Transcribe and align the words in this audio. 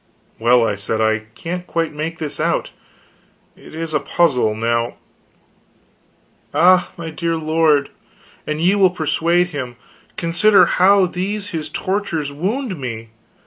"Well," 0.39 0.67
I 0.67 0.73
said, 0.77 0.99
"I 0.99 1.25
can't 1.35 1.67
quite 1.67 1.93
make 1.93 2.17
this 2.17 2.39
out. 2.39 2.71
It 3.55 3.75
is 3.75 3.93
a 3.93 3.99
puzzle. 3.99 4.55
Now" 4.55 4.95
"Ah, 6.55 6.89
dear 7.15 7.37
my 7.37 7.43
lord, 7.45 7.91
an 8.47 8.57
ye 8.57 8.73
will 8.73 8.89
but 8.89 8.97
persuade 8.97 9.49
him! 9.49 9.75
Consider 10.17 10.65
how 10.65 11.05
these 11.05 11.49
his 11.49 11.69
tortures 11.69 12.33
wound 12.33 12.79
me! 12.79 13.09